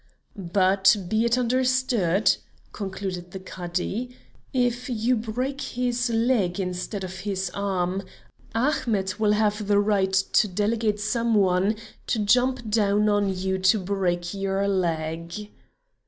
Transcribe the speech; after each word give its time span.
"But 0.35 0.95
be 1.07 1.25
it 1.25 1.37
understood," 1.37 2.35
concluded 2.71 3.29
the 3.29 3.39
Cadi, 3.39 4.17
"if 4.51 4.89
you 4.89 5.15
break 5.15 5.61
his 5.61 6.09
leg 6.09 6.59
instead 6.59 7.03
of 7.03 7.19
his 7.19 7.51
arm, 7.53 8.01
Ahmet 8.55 9.19
will 9.19 9.33
have 9.33 9.67
the 9.67 9.77
right 9.79 10.11
to 10.13 10.47
delegate 10.47 10.99
some 10.99 11.35
one 11.35 11.75
to 12.07 12.17
jump 12.17 12.67
down 12.67 13.09
on 13.09 13.37
you 13.37 13.59
to 13.59 13.77
break 13.77 14.33
your 14.33 14.67
leg." 14.67 15.51